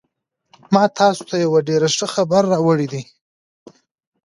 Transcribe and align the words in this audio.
ما 0.73 0.83
تاسو 0.99 1.21
ته 1.29 1.35
یو 1.43 1.53
ډېر 1.67 1.81
ښه 1.97 2.07
خبر 2.15 2.43
راوړی 2.53 2.87
دی 2.93 3.03